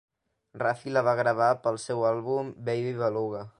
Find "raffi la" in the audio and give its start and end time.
0.61-1.03